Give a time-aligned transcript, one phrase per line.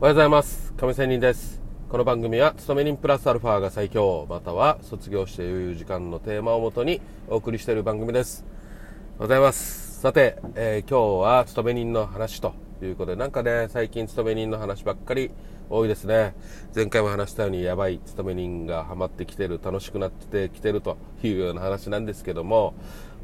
[0.00, 0.74] おはようございます。
[0.76, 1.62] 亀仙人です。
[1.88, 8.44] この番組は勤め人プラスアルファが最強または卒業して余裕時間のテーマをもとにお送りしている番組です。
[8.44, 10.00] おはようございます。
[10.00, 15.30] さて、えー、今日は勤め人の話ということでなんかね最近勤め人の話ばっかり
[15.70, 16.34] 多いですね。
[16.74, 22.74] 前回も話したようにやばい勤め人がハマってきてる楽しくなってきてるというような話なんですけども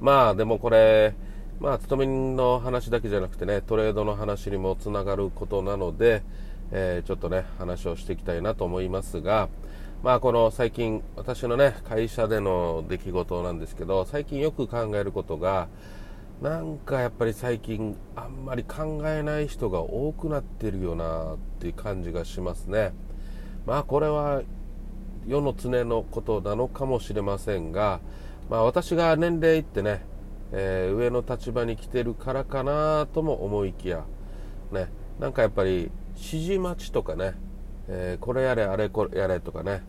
[0.00, 1.14] まあでもこれ
[1.58, 6.22] まあ勤め人の話だけじゃなくてねトレードの話にもつながることなので
[6.72, 9.48] えー、ちょっとね話をしていきたいなと思いますが
[10.02, 15.68] まあこの最近私のね会社での出来事なんですけど最近よく考えることが
[16.40, 22.92] なんかやっぱり最近あんまり考えない人が多くなってるよなっていう感じがしますね。
[23.66, 24.42] まあこれは
[25.26, 28.00] 世の常のことなのかもしれませんが
[28.48, 30.02] まあ私が年齢いってね、
[30.52, 34.04] えー、上の立場に来てるからかなとも思いきや
[34.72, 37.34] ねなんかやっぱり指示待ちとかね、
[37.88, 39.82] えー、これやれあれこれやれとかね。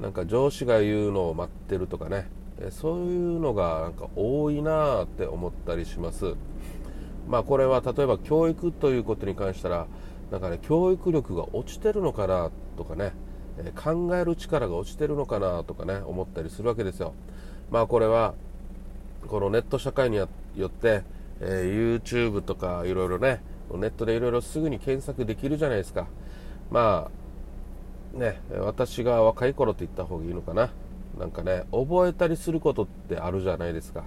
[0.00, 6.34] なんか上司が言うのを待ってるとかね、えそういうのがなんか多いなって思ったりします。
[7.28, 9.86] まあこれは例えば教育ということに関したら
[10.30, 13.12] なんかね教育力が落ちてるのかなとかね、
[13.58, 17.12] え考える力が落ちてるのかなとかね思ったりするわけですよ。
[17.70, 18.34] まあこれは
[19.26, 20.28] このネット社会によ
[20.64, 21.02] って、
[21.40, 23.42] えー、YouTube とかいろいろね
[23.76, 26.06] ネットでいろいろすぐに検索できるじゃないですか。
[26.70, 27.10] ま
[28.14, 30.70] あね私が若い頃って言った方がいいのかな。
[31.18, 34.04] なんかね覚えたりすることってあるじゃないですか。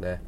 [0.00, 0.20] ね。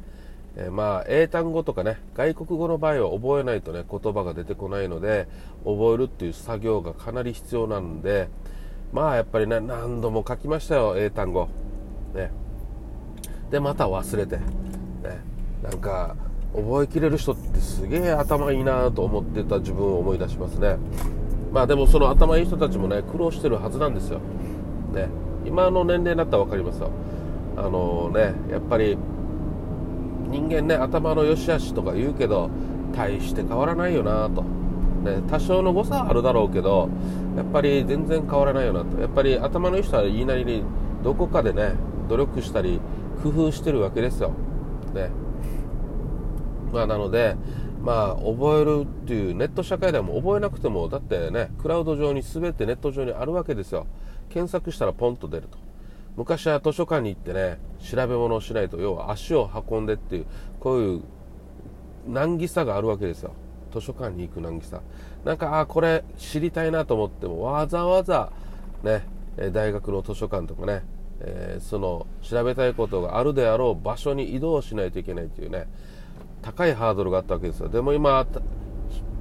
[0.55, 5.27] えまあ英単語とかね外国語の場合は覚えないとね言葉が出てこないので
[5.63, 8.27] 覚えるっていう作業がかなり必要なんで
[8.91, 11.49] まあやっぱりね何度も書きましたよ英単語。
[12.13, 12.31] ね。
[13.51, 14.37] でまた忘れて。
[14.37, 14.43] ね。
[15.63, 16.15] なんか
[16.57, 20.77] 覚えきれる人ってすげえ頭いいなと思ってた自分を思い出しますね。
[21.51, 24.19] まあでもその頭いい人たちもね苦労してるはずなんですよ。
[24.93, 25.07] ね。
[25.45, 26.89] 今の年齢になったら分かりますよ。
[27.55, 28.97] あのねやっぱり
[30.29, 32.49] 人間ね頭の良し悪しとか言うけど
[32.95, 36.89] 大して変わらないよなと、ね、多少の誤差はあるだろうけど
[37.35, 38.99] やっぱり全然変わらないよなと。
[38.99, 40.63] やっぱり頭のいい人は言いなりに
[41.03, 41.73] どこかでね
[42.09, 42.79] 努力したり
[43.21, 44.31] 工夫してるわけですよ、
[44.93, 45.09] ね、
[46.71, 47.35] まあ、なので、
[47.81, 53.87] まあ、覚えるっていうネット社会でも覚えなくてもだってねクラウド上に全てネット上にあるわけですよ。
[54.29, 55.57] 検索したらポンと出ると。
[56.17, 60.25] 昔は図書館に行ってね調べ物をしないと要は足を運んでっていう
[60.59, 61.01] こういう
[62.07, 63.33] 難儀さがあるわけですよ。
[63.71, 64.81] 図書館に行く難儀さ。
[65.23, 68.31] なんかあこれ知りたいなと思ってもわざわざ
[68.83, 69.05] ね
[69.51, 70.83] 大学の図書館とかね、
[71.21, 75.67] えー、その調べたいことがあるであろう場所に移動しないといけないっていうね。
[76.41, 77.69] 高いハードルがあったわけですよ。
[77.69, 78.25] でも今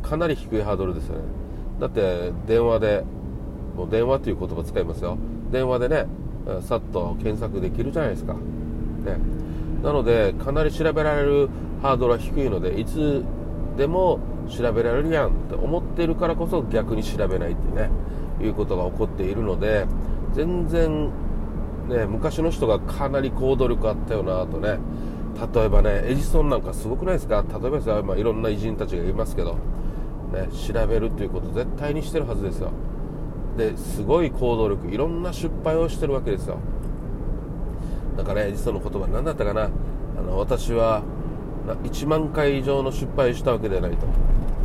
[0.02, 1.24] かなり低いハードルですよね。
[1.80, 3.04] だって電話で
[3.76, 5.18] もう電話という言葉使いますよ。
[5.50, 6.06] 電話でね
[6.62, 8.38] さっと検索できるじゃないですか、ね、
[9.82, 11.48] なのでかなり調べられる
[11.82, 13.24] ハードルは低いのでいつ
[13.76, 17.90] でも調べられるやんって思ってるからこそ逆に調べないっていうね
[18.40, 19.86] いうことが起こっているので
[20.34, 21.10] 全然
[21.88, 24.78] ね昔の人がかなり行動力あったよなとね
[25.54, 27.44] 例えばねエジソンなんかすごくないですか？
[27.48, 29.54] 例えばですよ、まあ、いろんな偉人たちがいますけど、
[30.32, 32.70] ね、調べるっていうこと絶対にしてるはずですよ。
[33.56, 36.58] ですごい行動力いろんな失敗をしてるわけですよ。
[38.16, 39.68] なんかねエジソンの言葉何だったかな？
[40.18, 41.02] あの私は
[41.66, 44.06] 1万回以上の失敗したわけではないと、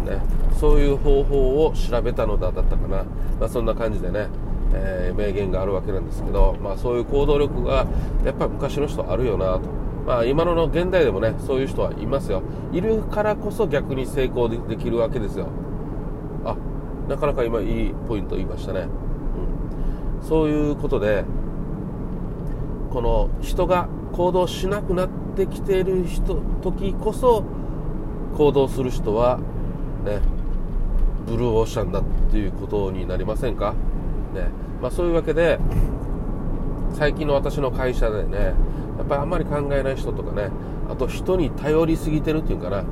[0.10, 0.22] ね、
[0.60, 3.04] そういう方法を調べたのだだったかな、
[3.40, 4.28] まあ、そんな感じでね、
[4.74, 7.88] えー、名言があるわけなんですけど、まあ、そういう行動力が
[8.24, 9.81] やっぱり昔の人あるよなと。
[10.06, 12.42] まあ、今のの現代でもねそういう人はいますよ。
[12.72, 15.48] いるからこそ逆に成功できるわけですよ。
[16.44, 16.56] あ
[17.08, 18.88] なかなか今いいポイント言いましたね、
[20.22, 21.24] うん、そういうことで
[22.92, 27.44] この人が行動しなくなってきている人時こそ
[28.38, 29.38] 行動する人は
[30.04, 30.20] ね
[31.28, 33.74] ブルーオーシャンだっていうことになりませんか？
[34.34, 34.50] ね。
[34.82, 35.60] まあ、そういうわけで
[36.94, 40.50] 最近の私の会社でねやっぱりあんまり考えない人とかね
[40.90, 42.84] あと人に頼りすぎてるっていうかな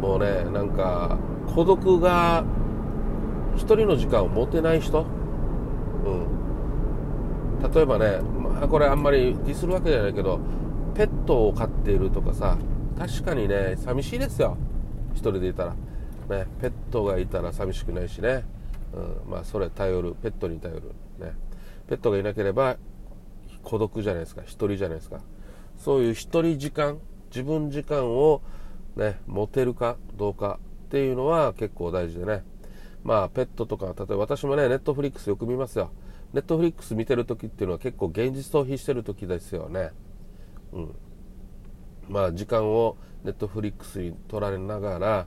[0.00, 1.18] もうねなんか
[1.54, 2.44] 孤独が
[3.56, 5.04] 1人の時間を持てない人、
[6.04, 10.40] うん、例えばね、まあ、これあんまりディスるわけじゃないけど
[10.94, 12.58] ペットを飼っているとかさ
[12.98, 14.56] 確かにね寂しいですよ。
[15.14, 18.44] 1人でいたら、ね、ペットがいたら寂しくないしね、
[18.94, 20.14] うん、まあそれ頼る。
[20.22, 20.92] ペットに頼る。
[21.18, 21.32] ね。
[21.88, 22.76] ペットがいなければ
[23.62, 24.42] 孤独じゃないですか。
[24.42, 25.20] 1人じゃないですか。
[25.78, 26.98] そういう一人時間
[27.30, 28.42] 自分時間を
[28.96, 32.44] ね持てるかどうかっていうのは結構大事でね。
[33.02, 35.90] まあペットとか例えば私もねネットフリックスよく見ますよ。
[36.32, 39.90] ネットフリックス見てる時っていうのは結構現実逃避してる時ですよね。
[40.72, 40.94] うん。
[42.08, 45.26] まあ時間をネットフリックスに取られながら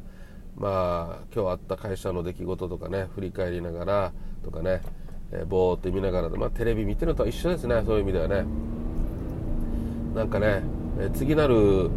[0.56, 4.82] まあ今日あった会社の出来事とかね振り返りながらとかね、
[5.32, 7.82] えー、ぼーっと見ながら、まあ、テレビ見てるのと一緒ですね。
[7.86, 8.46] そういう意味ではね。
[10.16, 10.64] なんかね、
[11.00, 11.90] えー、次なる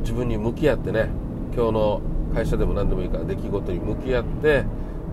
[0.00, 1.08] 自分に向き合ってね
[1.54, 2.00] 今日の
[2.34, 4.64] 会社でも何でもいいから出来事に向き合って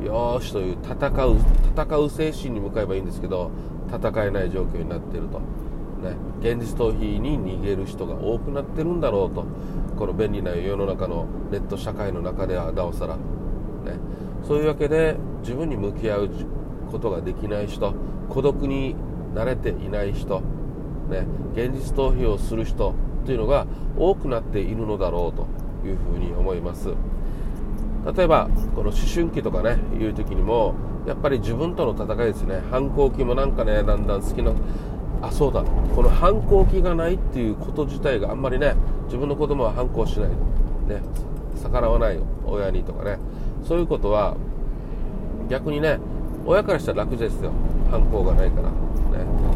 [0.03, 1.37] よしという戦う
[1.75, 3.51] 戦う精神に向かえばいいんですけど
[3.87, 9.45] 戦えない状況になっていると、ね、現実逃避に逃げる人が多くなってるんだろうと。
[9.97, 13.21] この便利な世の中のネット社会の中ではなおさら、ね、
[14.43, 16.29] そういうわけで自分に向き合う
[16.93, 17.93] ことができない人
[18.29, 18.95] 孤独に
[19.33, 20.41] 慣れていない人、
[21.09, 22.93] ね、現実逃避をする人
[23.25, 23.65] というのが
[23.97, 26.93] 多くなっているのだろうというふうに思います。
[28.15, 30.75] 例えばこの思春期とかねいう時にも
[31.07, 32.61] やっぱり自分との戦いですね。
[32.69, 34.51] 反抗期もなんかねだんだん好きな
[35.21, 38.75] あそうだこの反抗期がないっていうこと自体があんまりね
[39.05, 40.35] 自分の子供は反抗しない、ね、
[41.63, 43.17] 逆らわない親にとかね。
[43.63, 44.35] そういうことは
[45.49, 45.99] 逆にね
[46.45, 47.51] 親からしたら楽ですよ。
[47.89, 48.73] 反抗がないから、ね、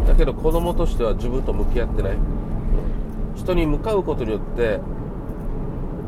[0.07, 2.17] だけど子供としては自分と向き合ってない、
[3.35, 4.79] 人に向かうことによって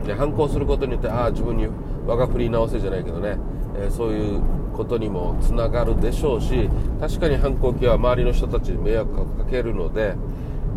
[0.08, 1.68] ね、反抗することによってああ自分に
[2.08, 3.38] 我が振り直せじゃないけどね、
[3.76, 4.42] えー、そういう
[4.74, 10.16] ことにもつながるでしょうし確かに反抗期は周りの人たちに迷惑をかけるので、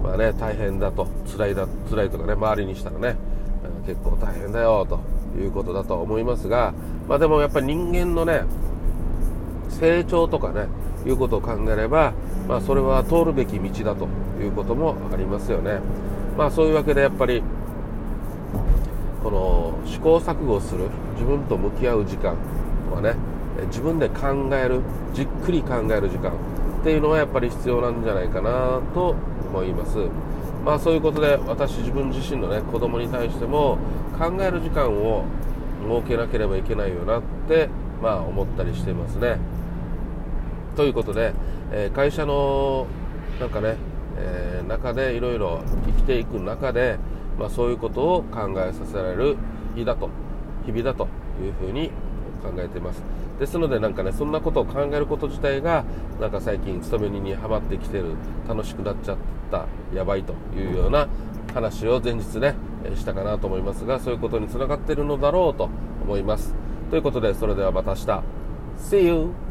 [0.02, 1.06] まあね、大変だと。
[1.36, 3.16] 辛いだ辛いとかね周りにしたらね、
[3.86, 5.00] 結構大変だよと
[5.38, 6.74] いうことだと思いますが、
[7.08, 8.42] まあ、でもやっぱり人間のね
[9.72, 10.68] 成長とかね
[11.06, 12.12] いうことを考えれば、
[12.48, 14.06] まあ、それは通るべき道だと
[14.40, 15.80] いうこともありますよね。
[16.36, 17.42] まあ、そういうわけでやっぱり
[19.22, 22.36] この試行錯誤する自分と向き合う時間
[22.88, 23.14] とかね
[23.66, 24.80] 自分で考える
[25.12, 29.14] じっくり考える時間っていうのはやっぱり必要なんじゃないかなと
[29.48, 29.98] 思います
[30.64, 33.78] まあそういうことで私自分自身のね子供に対しても
[34.18, 35.24] 考える時間を
[35.86, 37.68] 設けなければいけないよなって
[38.02, 39.38] まあ思ったりしてますね
[40.76, 41.32] ということで、
[41.72, 42.86] えー、会社の
[43.40, 43.76] なんかね、
[44.18, 46.98] えー、中でいろいろ生きていく中で
[47.38, 49.36] まあ、そういうことを考えさせられる
[49.74, 50.10] 日だと
[50.64, 51.08] 日々だと
[51.42, 51.90] いうふうに
[52.42, 53.02] 考えています。
[53.38, 55.84] ですのでなんかねそんなことを考えること自体が
[56.20, 58.14] なんか最近勤め人にはまってきてる
[58.48, 59.16] 楽しくなっちゃっ
[59.50, 61.08] たやばいというような
[61.54, 62.54] 話を前日ね
[62.94, 65.68] したかなと思いますがそういうことにつながってるのだろうと
[66.04, 66.54] 思います。
[66.90, 68.22] ということでそれではまた明日。
[68.78, 69.41] See you!